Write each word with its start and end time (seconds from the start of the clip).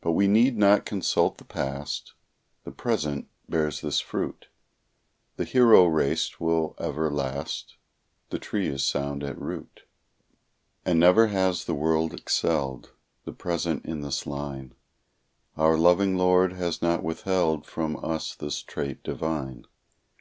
But 0.00 0.12
we 0.12 0.28
need 0.28 0.56
not 0.56 0.86
consult 0.86 1.38
the 1.38 1.44
past; 1.44 2.14
The 2.62 2.70
present 2.70 3.26
bears 3.48 3.80
this 3.80 3.98
fruit: 3.98 4.46
The 5.34 5.42
hero 5.44 5.84
race 5.86 6.38
will 6.38 6.76
ever 6.78 7.10
last; 7.10 7.74
The 8.30 8.38
tree 8.38 8.68
is 8.68 8.84
sound 8.84 9.24
at 9.24 9.36
root. 9.36 9.80
And 10.84 11.00
never 11.00 11.26
has 11.26 11.64
the 11.64 11.74
world 11.74 12.14
excelled 12.14 12.92
The 13.24 13.32
present 13.32 13.84
in 13.84 14.02
this 14.02 14.28
line; 14.28 14.74
Our 15.56 15.76
loving 15.76 16.16
Lord 16.16 16.52
has 16.52 16.80
not 16.80 17.02
withheld 17.02 17.66
From 17.66 17.96
us 17.96 18.36
this 18.36 18.62
trait 18.62 19.02
divine. 19.02 19.64